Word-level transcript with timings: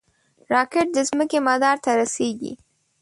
راکټ 0.53 0.87
د 0.93 0.97
ځمکې 1.09 1.39
مدار 1.47 1.77
ته 1.83 1.89
رسېږي 1.99 2.53